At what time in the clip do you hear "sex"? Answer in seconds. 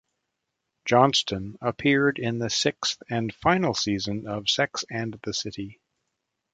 4.49-4.83